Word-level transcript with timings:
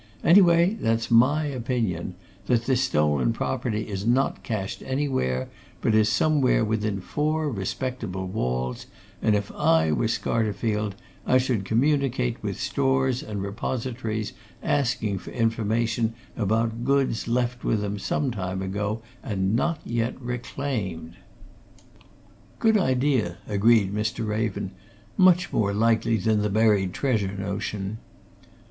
Anyway, 0.23 0.75
that's 0.81 1.11
my 1.11 1.43
opinion 1.45 2.15
that 2.47 2.65
this 2.65 2.81
stolen 2.81 3.31
property 3.31 3.87
is 3.87 4.03
not 4.03 4.41
cached 4.41 4.81
anywhere, 4.83 5.47
but 5.79 5.93
is 5.93 6.09
somewhere 6.09 6.65
within 6.65 6.99
four 6.99 7.51
respectable 7.51 8.25
walls, 8.25 8.87
and 9.21 9.35
if 9.35 9.51
I 9.51 9.91
were 9.91 10.07
Scarterfield, 10.07 10.93
I 11.27 11.37
should 11.37 11.65
communicate 11.65 12.41
with 12.41 12.59
stores 12.59 13.21
and 13.21 13.43
repositories 13.43 14.33
asking 14.63 15.19
for 15.19 15.29
information 15.29 16.15
about 16.35 16.83
goods 16.83 17.27
left 17.27 17.63
with 17.63 17.81
them 17.81 17.99
some 17.99 18.31
time 18.31 18.63
ago 18.63 19.03
and 19.21 19.55
not 19.55 19.81
yet 19.85 20.19
reclaimed." 20.19 21.17
"Good 22.57 22.75
idea!" 22.75 23.37
agreed 23.47 23.93
Mr. 23.93 24.27
Raven. 24.27 24.71
"Much 25.15 25.53
more 25.53 25.75
likely 25.75 26.17
than 26.17 26.41
the 26.41 26.49
buried 26.49 26.91
treasure 26.91 27.35
notion." 27.37 27.99